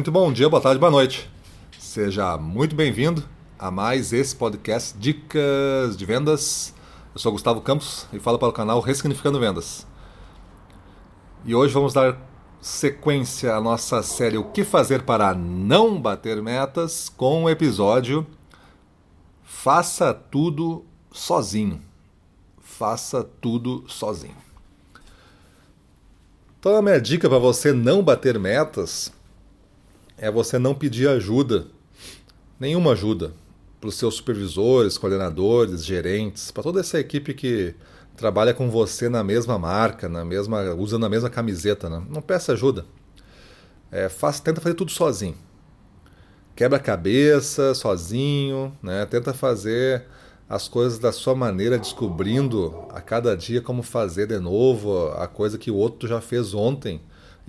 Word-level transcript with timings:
Muito 0.00 0.10
bom 0.10 0.32
dia, 0.32 0.48
boa 0.48 0.62
tarde, 0.62 0.80
boa 0.80 0.90
noite. 0.90 1.30
Seja 1.78 2.38
muito 2.38 2.74
bem-vindo 2.74 3.22
a 3.58 3.70
mais 3.70 4.14
esse 4.14 4.34
podcast 4.34 4.96
Dicas 4.96 5.94
de 5.94 6.06
Vendas. 6.06 6.72
Eu 7.12 7.20
sou 7.20 7.32
Gustavo 7.32 7.60
Campos 7.60 8.06
e 8.10 8.18
falo 8.18 8.38
para 8.38 8.48
o 8.48 8.52
canal 8.52 8.80
Ressignificando 8.80 9.38
Vendas. 9.38 9.86
E 11.44 11.54
hoje 11.54 11.74
vamos 11.74 11.92
dar 11.92 12.16
sequência 12.62 13.54
à 13.54 13.60
nossa 13.60 14.02
série 14.02 14.38
O 14.38 14.44
que 14.44 14.64
fazer 14.64 15.02
para 15.02 15.34
não 15.34 16.00
bater 16.00 16.40
metas 16.40 17.10
com 17.10 17.44
o 17.44 17.50
episódio 17.50 18.26
Faça 19.44 20.14
tudo 20.14 20.82
sozinho. 21.12 21.78
Faça 22.58 23.22
tudo 23.22 23.84
sozinho. 23.86 24.36
Então 26.58 26.74
a 26.74 26.80
minha 26.80 26.98
dica 26.98 27.28
para 27.28 27.38
você 27.38 27.70
não 27.70 28.02
bater 28.02 28.38
metas 28.38 29.12
é 30.20 30.30
você 30.30 30.58
não 30.58 30.74
pedir 30.74 31.08
ajuda, 31.08 31.66
nenhuma 32.58 32.92
ajuda, 32.92 33.32
para 33.80 33.88
os 33.88 33.94
seus 33.94 34.16
supervisores, 34.16 34.98
coordenadores, 34.98 35.82
gerentes, 35.82 36.50
para 36.50 36.62
toda 36.62 36.80
essa 36.80 37.00
equipe 37.00 37.32
que 37.32 37.74
trabalha 38.18 38.52
com 38.52 38.70
você 38.70 39.08
na 39.08 39.24
mesma 39.24 39.58
marca, 39.58 40.10
na 40.10 40.22
mesma, 40.22 40.74
usando 40.74 41.06
a 41.06 41.08
mesma 41.08 41.30
camiseta. 41.30 41.88
Né? 41.88 42.02
Não 42.10 42.20
peça 42.20 42.52
ajuda. 42.52 42.84
É, 43.90 44.08
tenta 44.44 44.60
fazer 44.60 44.74
tudo 44.74 44.90
sozinho. 44.90 45.36
Quebra 46.54 46.76
a 46.76 46.82
cabeça 46.82 47.74
sozinho, 47.74 48.76
né? 48.82 49.06
tenta 49.06 49.32
fazer 49.32 50.04
as 50.46 50.68
coisas 50.68 50.98
da 50.98 51.12
sua 51.12 51.34
maneira, 51.34 51.78
descobrindo 51.78 52.84
a 52.90 53.00
cada 53.00 53.34
dia 53.34 53.62
como 53.62 53.82
fazer 53.82 54.26
de 54.26 54.38
novo 54.38 55.08
a 55.12 55.26
coisa 55.26 55.56
que 55.56 55.70
o 55.70 55.76
outro 55.76 56.06
já 56.06 56.20
fez 56.20 56.52
ontem 56.52 57.00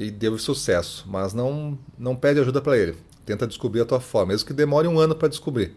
e 0.01 0.11
deu 0.11 0.37
sucesso. 0.37 1.05
Mas 1.07 1.33
não, 1.33 1.77
não 1.97 2.15
pede 2.15 2.39
ajuda 2.39 2.61
para 2.61 2.77
ele. 2.77 2.95
Tenta 3.25 3.47
descobrir 3.47 3.81
a 3.81 3.85
tua 3.85 3.99
forma, 3.99 4.33
mesmo 4.33 4.47
que 4.47 4.53
demore 4.53 4.87
um 4.87 4.99
ano 4.99 5.15
para 5.15 5.27
descobrir. 5.27 5.75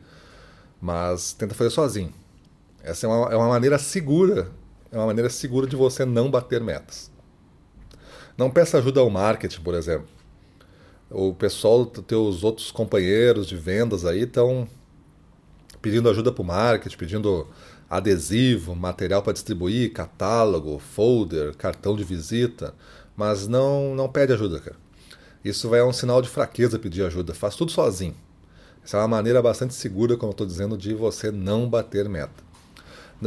Mas 0.80 1.32
tenta 1.32 1.54
fazer 1.54 1.70
sozinho. 1.70 2.12
Essa 2.82 3.06
é 3.06 3.08
uma, 3.08 3.32
é 3.32 3.36
uma 3.36 3.48
maneira 3.48 3.78
segura, 3.78 4.50
é 4.90 4.96
uma 4.96 5.06
maneira 5.06 5.30
segura 5.30 5.66
de 5.66 5.76
você 5.76 6.04
não 6.04 6.30
bater 6.30 6.60
metas. 6.60 7.10
Não 8.36 8.50
peça 8.50 8.78
ajuda 8.78 9.00
ao 9.00 9.10
marketing, 9.10 9.60
por 9.60 9.74
exemplo. 9.74 10.08
O 11.10 11.32
pessoal, 11.32 11.86
teus 11.86 12.42
outros 12.42 12.70
companheiros 12.70 13.46
de 13.46 13.56
vendas 13.56 14.04
aí 14.04 14.22
estão 14.22 14.66
pedindo 15.80 16.08
ajuda 16.08 16.32
para 16.32 16.42
o 16.42 16.44
marketing, 16.44 16.96
pedindo 16.96 17.46
adesivo, 17.88 18.74
material 18.74 19.22
para 19.22 19.32
distribuir, 19.32 19.92
catálogo, 19.92 20.78
folder, 20.78 21.54
cartão 21.54 21.94
de 21.94 22.02
visita, 22.02 22.74
mas 23.16 23.46
não 23.46 23.94
não 23.94 24.08
pede 24.08 24.32
ajuda, 24.32 24.60
cara. 24.60 24.76
Isso 25.44 25.68
vai 25.68 25.80
é 25.80 25.84
um 25.84 25.92
sinal 25.92 26.22
de 26.22 26.28
fraqueza 26.28 26.78
pedir 26.78 27.04
ajuda. 27.04 27.34
Faz 27.34 27.54
tudo 27.54 27.70
sozinho. 27.70 28.14
Essa 28.82 28.96
é 28.96 29.00
uma 29.00 29.08
maneira 29.08 29.42
bastante 29.42 29.74
segura, 29.74 30.16
como 30.16 30.30
eu 30.30 30.34
estou 30.34 30.46
dizendo, 30.46 30.76
de 30.76 30.94
você 30.94 31.30
não 31.30 31.68
bater 31.68 32.08
meta. 32.08 32.42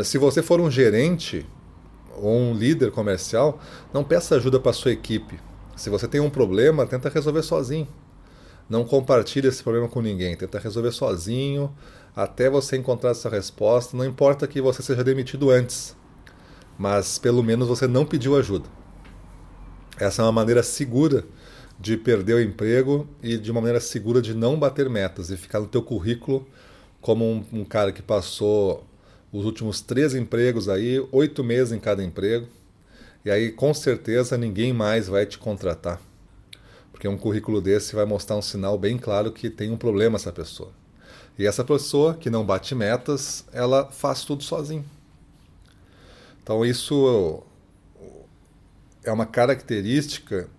Se 0.04 0.18
você 0.18 0.42
for 0.42 0.60
um 0.60 0.70
gerente 0.70 1.46
ou 2.16 2.36
um 2.36 2.54
líder 2.54 2.92
comercial, 2.92 3.60
não 3.94 4.04
peça 4.04 4.36
ajuda 4.36 4.60
para 4.60 4.74
sua 4.74 4.92
equipe. 4.92 5.40
Se 5.76 5.90
você 5.90 6.08
tem 6.08 6.20
um 6.20 6.30
problema, 6.30 6.86
tenta 6.86 7.10
resolver 7.10 7.44
sozinho. 7.44 7.88
Não 8.70 8.84
compartilhe 8.84 9.48
esse 9.48 9.64
problema 9.64 9.88
com 9.88 10.02
ninguém, 10.02 10.36
tenta 10.36 10.60
resolver 10.60 10.92
sozinho 10.92 11.74
até 12.16 12.50
você 12.50 12.76
encontrar 12.76 13.12
essa 13.12 13.30
resposta. 13.30 13.96
Não 13.96 14.04
importa 14.04 14.48
que 14.48 14.60
você 14.60 14.82
seja 14.82 15.04
demitido 15.04 15.50
antes, 15.50 15.96
mas 16.78 17.18
pelo 17.18 17.44
menos 17.44 17.68
você 17.68 17.88
não 17.88 18.06
pediu 18.06 18.36
ajuda. 18.36 18.77
Essa 20.00 20.22
é 20.22 20.26
uma 20.26 20.32
maneira 20.32 20.62
segura 20.62 21.26
de 21.80 21.98
perder 21.98 22.36
o 22.36 22.42
emprego 22.42 23.08
e 23.22 23.38
de 23.38 23.52
uma 23.52 23.62
maneira 23.62 23.80
segura 23.80 24.22
de 24.22 24.34
não 24.34 24.58
bater 24.58 24.90
metas 24.90 25.30
e 25.30 25.38
ficar 25.38 25.60
no 25.60 25.68
teu 25.68 25.82
currículo 25.82 26.48
como 27.02 27.26
um, 27.26 27.44
um 27.52 27.66
cara 27.66 27.92
que 27.92 28.02
passou 28.02 28.86
os 29.32 29.44
últimos 29.44 29.82
três 29.82 30.14
empregos 30.14 30.70
aí, 30.70 31.00
oito 31.12 31.44
meses 31.44 31.74
em 31.74 31.80
cada 31.80 32.04
emprego, 32.04 32.48
e 33.26 33.32
aí 33.32 33.52
com 33.52 33.74
certeza 33.74 34.38
ninguém 34.38 34.72
mais 34.72 35.08
vai 35.08 35.26
te 35.26 35.38
contratar. 35.38 36.00
Porque 36.92 37.08
um 37.08 37.18
currículo 37.18 37.62
desse 37.62 37.96
vai 37.96 38.06
mostrar 38.06 38.36
um 38.36 38.42
sinal 38.42 38.78
bem 38.78 38.98
claro 38.98 39.32
que 39.32 39.50
tem 39.50 39.72
um 39.72 39.78
problema 39.78 40.16
essa 40.16 40.32
pessoa. 40.32 40.72
E 41.38 41.46
essa 41.46 41.64
pessoa 41.64 42.16
que 42.16 42.30
não 42.30 42.46
bate 42.46 42.74
metas, 42.74 43.46
ela 43.52 43.92
faz 43.92 44.24
tudo 44.24 44.44
sozinho. 44.44 44.86
Então 46.42 46.66
isso 46.66 47.44
é 49.08 49.12
uma 49.12 49.26
característica 49.26 50.50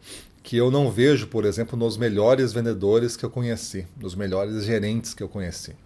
que 0.42 0.56
eu 0.56 0.70
não 0.70 0.90
vejo, 0.90 1.26
por 1.26 1.44
exemplo, 1.44 1.78
nos 1.78 1.96
melhores 1.96 2.52
vendedores 2.52 3.16
que 3.16 3.24
eu 3.24 3.30
conheci, 3.30 3.86
nos 4.00 4.14
melhores 4.14 4.64
gerentes 4.64 5.12
que 5.12 5.22
eu 5.22 5.28
conheci. 5.28 5.76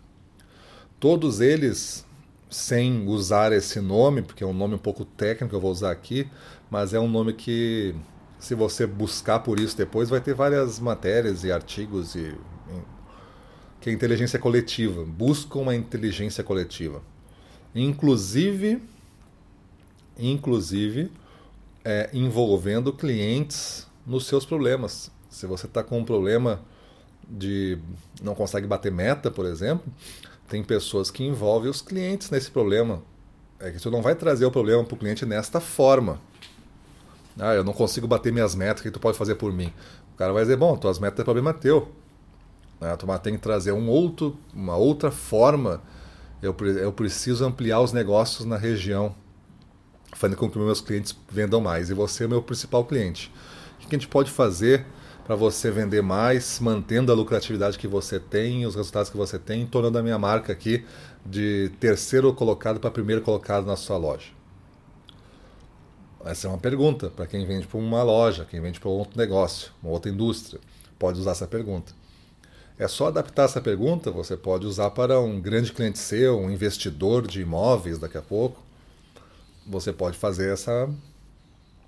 Todos 1.00 1.40
eles, 1.40 2.06
sem 2.48 3.08
usar 3.08 3.52
esse 3.52 3.80
nome, 3.80 4.22
porque 4.22 4.44
é 4.44 4.46
um 4.46 4.52
nome 4.52 4.74
um 4.74 4.78
pouco 4.78 5.04
técnico 5.04 5.50
que 5.50 5.56
eu 5.56 5.60
vou 5.60 5.72
usar 5.72 5.90
aqui, 5.90 6.28
mas 6.70 6.94
é 6.94 7.00
um 7.00 7.08
nome 7.08 7.32
que, 7.32 7.94
se 8.38 8.54
você 8.54 8.86
buscar 8.86 9.40
por 9.40 9.58
isso 9.58 9.76
depois, 9.76 10.08
vai 10.08 10.20
ter 10.20 10.34
várias 10.34 10.78
matérias 10.78 11.42
e 11.42 11.50
artigos 11.50 12.14
e 12.14 12.34
que 13.80 13.90
é 13.90 13.92
a 13.92 13.94
inteligência 13.96 14.38
coletiva. 14.38 15.04
Buscam 15.04 15.58
uma 15.58 15.74
inteligência 15.74 16.44
coletiva. 16.44 17.02
Inclusive, 17.74 18.80
inclusive 20.16 21.10
é, 21.84 22.10
envolvendo 22.12 22.92
clientes 22.92 23.86
nos 24.06 24.26
seus 24.26 24.44
problemas. 24.44 25.10
Se 25.28 25.46
você 25.46 25.66
está 25.66 25.82
com 25.82 25.98
um 25.98 26.04
problema 26.04 26.60
de 27.28 27.78
não 28.22 28.34
consegue 28.34 28.66
bater 28.66 28.92
meta, 28.92 29.30
por 29.30 29.46
exemplo, 29.46 29.90
tem 30.48 30.62
pessoas 30.62 31.10
que 31.10 31.24
envolvem 31.24 31.70
os 31.70 31.80
clientes 31.80 32.30
nesse 32.30 32.50
problema. 32.50 33.02
É 33.58 33.70
que 33.70 33.78
você 33.78 33.88
não 33.90 34.02
vai 34.02 34.14
trazer 34.14 34.44
o 34.44 34.50
problema 34.50 34.84
para 34.84 34.94
o 34.94 34.98
cliente 34.98 35.24
nesta 35.24 35.60
forma. 35.60 36.20
Ah, 37.38 37.54
eu 37.54 37.64
não 37.64 37.72
consigo 37.72 38.06
bater 38.06 38.32
minhas 38.32 38.54
metas, 38.54 38.80
o 38.80 38.82
que 38.82 38.90
tu 38.90 39.00
pode 39.00 39.16
fazer 39.16 39.36
por 39.36 39.52
mim? 39.52 39.72
O 40.12 40.16
cara 40.18 40.32
vai 40.32 40.42
dizer, 40.42 40.56
bom, 40.56 40.76
tuas 40.76 40.98
metas 40.98 41.20
é 41.20 41.24
problema 41.24 41.54
teu. 41.54 41.90
Né? 42.80 42.94
Tu 42.96 43.06
tem 43.20 43.34
que 43.34 43.40
trazer 43.40 43.72
um 43.72 43.88
outro, 43.88 44.36
uma 44.52 44.76
outra 44.76 45.10
forma. 45.10 45.80
Eu, 46.42 46.54
eu 46.78 46.92
preciso 46.92 47.44
ampliar 47.44 47.80
os 47.80 47.92
negócios 47.92 48.44
na 48.44 48.56
região, 48.56 49.14
fazendo 50.22 50.36
com 50.36 50.48
que 50.48 50.56
meus 50.56 50.80
clientes 50.80 51.16
vendam 51.28 51.60
mais. 51.60 51.90
E 51.90 51.94
você 51.94 52.22
é 52.22 52.26
o 52.26 52.30
meu 52.30 52.40
principal 52.40 52.84
cliente. 52.84 53.32
O 53.82 53.88
que 53.88 53.96
a 53.96 53.98
gente 53.98 54.06
pode 54.06 54.30
fazer 54.30 54.86
para 55.24 55.34
você 55.34 55.68
vender 55.68 56.00
mais, 56.00 56.60
mantendo 56.60 57.10
a 57.10 57.14
lucratividade 57.14 57.76
que 57.76 57.88
você 57.88 58.20
tem, 58.20 58.64
os 58.64 58.76
resultados 58.76 59.10
que 59.10 59.16
você 59.16 59.36
tem, 59.36 59.66
tornando 59.66 59.98
a 59.98 60.02
minha 60.02 60.18
marca 60.18 60.52
aqui 60.52 60.84
de 61.26 61.72
terceiro 61.80 62.32
colocado 62.32 62.78
para 62.78 62.90
primeiro 62.90 63.20
colocado 63.22 63.66
na 63.66 63.74
sua 63.74 63.96
loja? 63.96 64.28
Essa 66.24 66.46
é 66.46 66.50
uma 66.50 66.58
pergunta 66.58 67.10
para 67.10 67.26
quem 67.26 67.44
vende 67.44 67.66
para 67.66 67.78
uma 67.80 68.04
loja, 68.04 68.46
quem 68.48 68.60
vende 68.60 68.78
para 68.78 68.88
outro 68.88 69.18
negócio, 69.18 69.72
uma 69.82 69.90
outra 69.90 70.08
indústria. 70.08 70.60
Pode 71.00 71.18
usar 71.18 71.32
essa 71.32 71.48
pergunta. 71.48 71.92
É 72.78 72.86
só 72.86 73.08
adaptar 73.08 73.46
essa 73.46 73.60
pergunta, 73.60 74.08
você 74.12 74.36
pode 74.36 74.66
usar 74.66 74.90
para 74.90 75.18
um 75.18 75.40
grande 75.40 75.72
cliente 75.72 75.98
seu, 75.98 76.38
um 76.38 76.48
investidor 76.48 77.26
de 77.26 77.40
imóveis 77.40 77.98
daqui 77.98 78.16
a 78.16 78.22
pouco. 78.22 78.62
Você 79.66 79.92
pode 79.92 80.16
fazer 80.16 80.52
essa, 80.52 80.88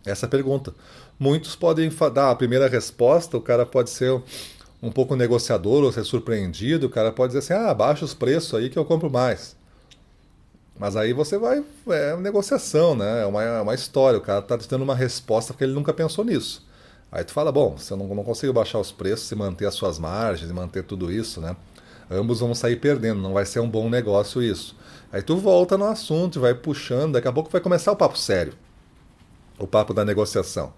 essa 0.05 0.29
pergunta. 0.29 0.75
Muitos 1.19 1.57
podem 1.57 1.91
dar 2.13 2.31
a 2.31 2.37
primeira 2.37 2.69
resposta, 2.69 3.37
o 3.37 3.41
cara 3.41 3.65
pode 3.65 3.91
ser 3.91 4.23
um 4.83 4.91
pouco 4.91 5.17
negociador 5.17 5.83
ou 5.83 5.93
ser 5.93 6.05
surpreendido, 6.05 6.87
o 6.87 6.91
cara 6.91 7.11
pode 7.11 7.33
dizer 7.33 7.55
assim, 7.55 7.67
ah, 7.67 7.73
baixa 7.73 8.05
os 8.05 8.13
preços 8.13 8.55
aí 8.55 8.69
que 8.69 8.79
eu 8.79 8.85
compro 8.85 9.11
mais. 9.11 9.57
Mas 10.79 10.97
aí 10.97 11.13
você 11.13 11.39
vai, 11.39 11.65
é 11.89 12.13
uma 12.15 12.23
negociação, 12.23 12.97
né? 12.97 13.23
É 13.23 13.27
uma, 13.27 13.43
é 13.43 13.61
uma 13.61 13.75
história, 13.75 14.19
o 14.19 14.23
cara 14.23 14.41
está 14.41 14.59
te 14.59 14.69
dando 14.69 14.83
uma 14.83 14.95
resposta 14.95 15.53
porque 15.53 15.65
ele 15.65 15.73
nunca 15.73 15.93
pensou 15.93 16.25
nisso. 16.25 16.67
Aí 17.11 17.23
tu 17.23 17.33
fala, 17.33 17.53
bom, 17.53 17.79
se 17.79 17.93
eu 17.93 17.97
não, 17.97 18.09
não 18.09 18.25
consigo 18.25 18.53
baixar 18.53 18.81
os 18.81 18.91
preços 18.91 19.31
e 19.31 19.37
manter 19.37 19.67
as 19.67 19.75
suas 19.75 20.01
margens 20.01 20.51
e 20.51 20.53
manter 20.53 20.83
tudo 20.83 21.13
isso, 21.13 21.41
né? 21.41 21.57
Ambos 22.15 22.41
vão 22.41 22.55
sair 22.55 22.77
perdendo, 22.77 23.21
não 23.21 23.33
vai 23.33 23.45
ser 23.45 23.61
um 23.61 23.69
bom 23.69 23.89
negócio 23.89 24.43
isso. 24.43 24.77
Aí 25.13 25.23
tu 25.23 25.37
volta 25.37 25.77
no 25.77 25.85
assunto, 25.85 26.41
vai 26.41 26.55
puxando, 26.55 27.13
daqui 27.15 27.29
a 27.29 27.33
pouco 27.33 27.51
vai 27.51 27.61
começar 27.61 27.93
o 27.93 27.97
papo 27.97 28.19
sério. 28.19 28.53
O 29.59 29.67
papo 29.67 29.93
da 29.93 30.05
negociação. 30.05 30.73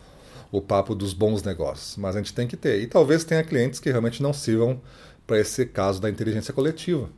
O 0.52 0.60
papo 0.60 0.94
dos 0.94 1.12
bons 1.12 1.42
negócios. 1.42 1.96
Mas 1.96 2.14
a 2.14 2.18
gente 2.18 2.34
tem 2.34 2.46
que 2.46 2.56
ter. 2.56 2.80
E 2.80 2.86
talvez 2.86 3.24
tenha 3.24 3.42
clientes 3.42 3.80
que 3.80 3.90
realmente 3.90 4.22
não 4.22 4.32
sirvam 4.32 4.80
para 5.26 5.38
esse 5.38 5.66
caso 5.66 6.00
da 6.00 6.08
inteligência 6.08 6.52
coletiva. 6.52 7.08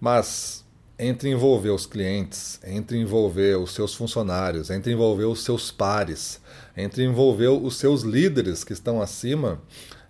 Mas 0.00 0.64
entre 0.98 1.30
envolver 1.30 1.70
os 1.70 1.86
clientes, 1.86 2.60
entre 2.62 2.98
envolver 2.98 3.56
os 3.56 3.72
seus 3.72 3.94
funcionários, 3.94 4.68
entre 4.68 4.92
envolver 4.92 5.24
os 5.24 5.42
seus 5.42 5.70
pares, 5.70 6.40
entre 6.76 7.02
envolver 7.04 7.48
os 7.48 7.76
seus 7.76 8.02
líderes 8.02 8.64
que 8.64 8.74
estão 8.74 9.00
acima, 9.00 9.62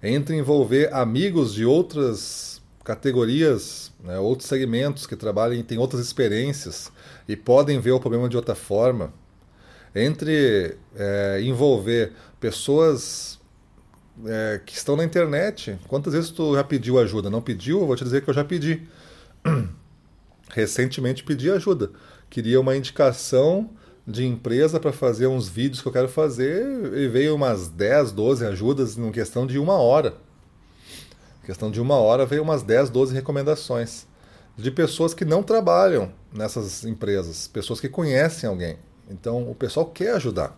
entre 0.02 0.36
envolver 0.36 0.92
amigos 0.92 1.54
de 1.54 1.64
outras 1.64 2.59
categorias, 2.82 3.92
né, 4.02 4.18
outros 4.18 4.48
segmentos 4.48 5.06
que 5.06 5.14
trabalham 5.14 5.54
e 5.54 5.62
têm 5.62 5.78
outras 5.78 6.00
experiências 6.00 6.90
e 7.28 7.36
podem 7.36 7.78
ver 7.78 7.92
o 7.92 8.00
problema 8.00 8.28
de 8.28 8.36
outra 8.36 8.54
forma, 8.54 9.12
entre 9.94 10.76
é, 10.96 11.40
envolver 11.42 12.12
pessoas 12.38 13.38
é, 14.26 14.60
que 14.64 14.74
estão 14.74 14.96
na 14.96 15.04
internet. 15.04 15.78
Quantas 15.88 16.12
vezes 16.12 16.30
tu 16.30 16.54
já 16.54 16.64
pediu 16.64 16.98
ajuda? 16.98 17.28
Não 17.28 17.42
pediu? 17.42 17.80
Eu 17.80 17.86
vou 17.86 17.96
te 17.96 18.04
dizer 18.04 18.22
que 18.22 18.30
eu 18.30 18.34
já 18.34 18.44
pedi. 18.44 18.82
Recentemente 20.50 21.22
pedi 21.22 21.50
ajuda. 21.50 21.90
Queria 22.28 22.60
uma 22.60 22.76
indicação 22.76 23.70
de 24.06 24.24
empresa 24.24 24.80
para 24.80 24.92
fazer 24.92 25.26
uns 25.26 25.48
vídeos 25.48 25.80
que 25.80 25.88
eu 25.88 25.92
quero 25.92 26.08
fazer 26.08 26.92
e 26.94 27.08
veio 27.08 27.34
umas 27.34 27.68
10, 27.68 28.12
12 28.12 28.46
ajudas 28.46 28.96
em 28.96 29.12
questão 29.12 29.46
de 29.46 29.58
uma 29.58 29.74
hora. 29.74 30.14
Questão 31.50 31.69
de 31.69 31.81
uma 31.81 31.97
hora 31.97 32.25
veio 32.25 32.44
umas 32.44 32.62
10, 32.62 32.91
12 32.91 33.12
recomendações 33.12 34.06
de 34.56 34.70
pessoas 34.70 35.12
que 35.12 35.25
não 35.25 35.43
trabalham 35.43 36.12
nessas 36.32 36.85
empresas, 36.85 37.49
pessoas 37.49 37.81
que 37.81 37.88
conhecem 37.88 38.49
alguém. 38.49 38.76
Então 39.11 39.50
o 39.50 39.55
pessoal 39.56 39.85
quer 39.85 40.14
ajudar, 40.14 40.56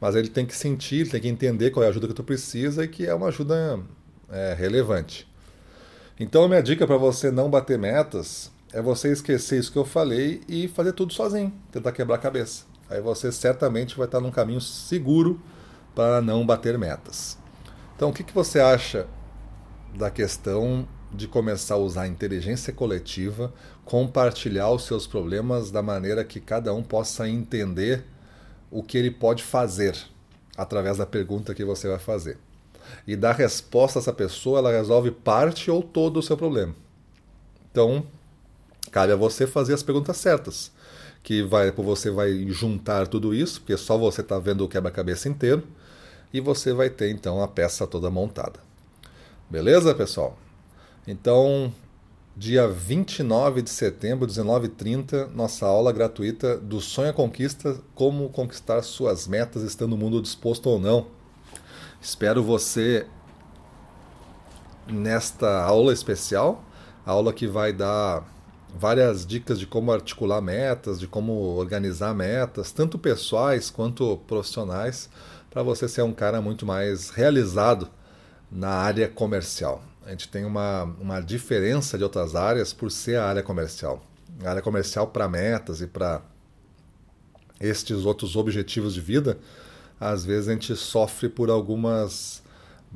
mas 0.00 0.16
ele 0.16 0.28
tem 0.28 0.44
que 0.44 0.56
sentir, 0.56 1.08
tem 1.08 1.20
que 1.20 1.28
entender 1.28 1.70
qual 1.70 1.84
é 1.84 1.86
a 1.86 1.90
ajuda 1.90 2.08
que 2.08 2.14
tu 2.14 2.24
precisa 2.24 2.82
e 2.82 2.88
que 2.88 3.06
é 3.06 3.14
uma 3.14 3.28
ajuda 3.28 3.78
é, 4.28 4.52
relevante. 4.58 5.32
Então 6.18 6.48
minha 6.48 6.60
dica 6.60 6.88
para 6.88 6.96
você 6.96 7.30
não 7.30 7.48
bater 7.48 7.78
metas 7.78 8.50
é 8.72 8.82
você 8.82 9.12
esquecer 9.12 9.60
isso 9.60 9.70
que 9.70 9.78
eu 9.78 9.84
falei 9.84 10.40
e 10.48 10.66
fazer 10.66 10.92
tudo 10.92 11.12
sozinho, 11.12 11.54
tentar 11.70 11.92
quebrar 11.92 12.16
a 12.16 12.18
cabeça. 12.18 12.64
Aí 12.90 13.00
você 13.00 13.30
certamente 13.30 13.96
vai 13.96 14.08
estar 14.08 14.18
num 14.18 14.32
caminho 14.32 14.60
seguro 14.60 15.40
para 15.94 16.20
não 16.20 16.44
bater 16.44 16.76
metas. 16.76 17.38
Então, 17.94 18.08
o 18.08 18.12
que, 18.12 18.24
que 18.24 18.32
você 18.32 18.58
acha 18.58 19.06
da 19.94 20.10
questão 20.10 20.86
de 21.12 21.26
começar 21.26 21.74
a 21.74 21.78
usar 21.78 22.02
a 22.02 22.08
inteligência 22.08 22.72
coletiva, 22.72 23.52
compartilhar 23.84 24.70
os 24.70 24.84
seus 24.84 25.06
problemas 25.06 25.70
da 25.70 25.82
maneira 25.82 26.24
que 26.24 26.40
cada 26.40 26.72
um 26.72 26.82
possa 26.82 27.28
entender 27.28 28.04
o 28.70 28.82
que 28.82 28.96
ele 28.96 29.10
pode 29.10 29.42
fazer 29.42 29.96
através 30.56 30.98
da 30.98 31.06
pergunta 31.06 31.54
que 31.54 31.64
você 31.64 31.88
vai 31.88 31.98
fazer. 31.98 32.38
E 33.06 33.16
dar 33.16 33.32
resposta 33.32 33.98
a 33.98 34.00
essa 34.00 34.12
pessoa, 34.12 34.58
ela 34.58 34.70
resolve 34.70 35.10
parte 35.10 35.70
ou 35.70 35.82
todo 35.82 36.18
o 36.18 36.22
seu 36.22 36.36
problema. 36.36 36.74
Então, 37.70 38.06
cabe 38.90 39.12
a 39.12 39.16
você 39.16 39.46
fazer 39.46 39.74
as 39.74 39.82
perguntas 39.82 40.16
certas, 40.16 40.72
que 41.22 41.42
vai 41.42 41.70
você 41.70 42.10
vai 42.10 42.46
juntar 42.48 43.06
tudo 43.06 43.34
isso, 43.34 43.60
porque 43.60 43.76
só 43.76 43.96
você 43.96 44.20
está 44.20 44.38
vendo 44.38 44.64
o 44.64 44.68
quebra-cabeça 44.68 45.28
inteiro, 45.28 45.66
e 46.32 46.40
você 46.40 46.72
vai 46.72 46.88
ter 46.88 47.10
então 47.10 47.42
a 47.42 47.48
peça 47.48 47.86
toda 47.86 48.10
montada. 48.10 48.69
Beleza, 49.50 49.92
pessoal? 49.92 50.38
Então, 51.08 51.72
dia 52.36 52.68
29 52.68 53.62
de 53.62 53.70
setembro, 53.70 54.24
19h30, 54.24 55.28
nossa 55.34 55.66
aula 55.66 55.90
gratuita 55.90 56.56
do 56.56 56.80
Sonho 56.80 57.10
à 57.10 57.12
Conquista, 57.12 57.80
como 57.92 58.28
conquistar 58.28 58.80
suas 58.82 59.26
metas 59.26 59.64
estando 59.64 59.90
no 59.90 59.96
mundo 59.96 60.22
disposto 60.22 60.68
ou 60.68 60.78
não. 60.78 61.08
Espero 62.00 62.44
você 62.44 63.08
nesta 64.86 65.64
aula 65.64 65.92
especial, 65.92 66.62
aula 67.04 67.32
que 67.32 67.48
vai 67.48 67.72
dar 67.72 68.24
várias 68.78 69.26
dicas 69.26 69.58
de 69.58 69.66
como 69.66 69.90
articular 69.90 70.40
metas, 70.40 71.00
de 71.00 71.08
como 71.08 71.32
organizar 71.56 72.14
metas, 72.14 72.70
tanto 72.70 72.96
pessoais 73.00 73.68
quanto 73.68 74.16
profissionais, 74.28 75.10
para 75.50 75.64
você 75.64 75.88
ser 75.88 76.02
um 76.02 76.12
cara 76.12 76.40
muito 76.40 76.64
mais 76.64 77.10
realizado 77.10 77.90
na 78.50 78.70
área 78.70 79.08
comercial. 79.08 79.82
A 80.04 80.10
gente 80.10 80.28
tem 80.28 80.44
uma, 80.44 80.84
uma 81.00 81.20
diferença 81.20 81.96
de 81.96 82.04
outras 82.04 82.34
áreas 82.34 82.72
por 82.72 82.90
ser 82.90 83.16
a 83.16 83.26
área 83.26 83.42
comercial. 83.42 84.02
A 84.44 84.50
área 84.50 84.62
comercial 84.62 85.06
para 85.06 85.28
metas 85.28 85.80
e 85.80 85.86
para 85.86 86.22
estes 87.60 88.04
outros 88.04 88.36
objetivos 88.36 88.94
de 88.94 89.00
vida, 89.00 89.38
às 90.00 90.24
vezes 90.24 90.48
a 90.48 90.52
gente 90.52 90.74
sofre 90.74 91.28
por 91.28 91.50
algumas 91.50 92.42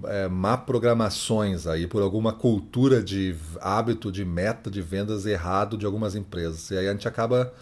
é, 0.05 0.27
má 0.27 0.57
programações 0.57 1.67
aí, 1.67 1.87
por 1.87 2.03
alguma 2.03 2.33
cultura 2.33 3.03
de 3.03 3.37
hábito, 3.61 4.11
de 4.11 4.25
meta 4.25 4.71
de 4.71 4.81
vendas 4.81 5.27
errado 5.27 5.77
de 5.77 5.87
algumas 5.87 6.15
empresas. 6.15 6.71
E 6.71 6.79
aí 6.79 6.89
a 6.89 6.93
gente 6.93 7.07
acaba 7.07 7.53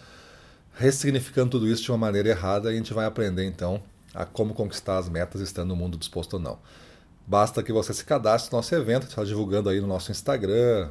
ressignificando 0.75 1.51
tudo 1.51 1.67
isso 1.67 1.83
de 1.83 1.91
uma 1.91 1.97
maneira 1.97 2.29
errada 2.29 2.71
e 2.71 2.73
a 2.73 2.77
gente 2.77 2.93
vai 2.93 3.05
aprender 3.05 3.45
então 3.45 3.83
a 4.13 4.25
como 4.25 4.53
conquistar 4.53 4.97
as 4.97 5.09
metas 5.09 5.41
estando 5.41 5.69
no 5.69 5.75
mundo 5.75 5.97
disposto 5.97 6.35
ou 6.35 6.39
não. 6.39 6.57
Basta 7.25 7.63
que 7.63 7.71
você 7.71 7.93
se 7.93 8.03
cadastre 8.03 8.51
no 8.51 8.57
nosso 8.57 8.75
evento, 8.75 9.07
está 9.07 9.23
divulgando 9.23 9.69
aí 9.69 9.79
no 9.79 9.87
nosso 9.87 10.11
Instagram, 10.11 10.89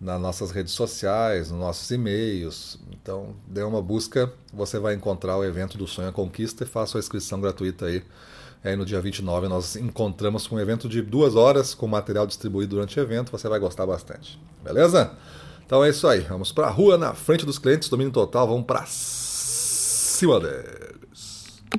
nas 0.00 0.20
nossas 0.20 0.50
redes 0.50 0.72
sociais, 0.72 1.50
nos 1.50 1.60
nossos 1.60 1.90
e-mails. 1.90 2.78
Então, 2.92 3.34
dê 3.46 3.62
uma 3.62 3.80
busca, 3.80 4.32
você 4.52 4.78
vai 4.78 4.94
encontrar 4.94 5.36
o 5.36 5.44
evento 5.44 5.78
do 5.78 5.86
Sonho 5.86 6.08
à 6.08 6.12
Conquista 6.12 6.64
e 6.64 6.66
faça 6.66 6.98
a 6.98 7.00
inscrição 7.00 7.40
gratuita 7.40 7.86
aí 7.86 8.02
Aí 8.62 8.76
no 8.76 8.84
dia 8.84 9.00
29 9.00 9.48
nós 9.48 9.74
encontramos 9.76 10.46
com 10.46 10.56
um 10.56 10.60
evento 10.60 10.86
de 10.88 11.00
duas 11.00 11.34
horas 11.34 11.72
com 11.74 11.86
material 11.86 12.26
distribuído 12.26 12.76
durante 12.76 12.98
o 12.98 13.02
evento, 13.02 13.32
você 13.32 13.48
vai 13.48 13.58
gostar 13.58 13.86
bastante. 13.86 14.38
Beleza? 14.62 15.12
Então 15.64 15.82
é 15.82 15.88
isso 15.88 16.06
aí. 16.06 16.20
Vamos 16.20 16.52
para 16.52 16.66
a 16.66 16.70
rua 16.70 16.98
na 16.98 17.14
frente 17.14 17.46
dos 17.46 17.58
clientes, 17.58 17.88
domínio 17.88 18.12
total, 18.12 18.46
vamos 18.46 18.66
para 18.66 18.84
cima 18.86 20.38
deles. 20.40 21.29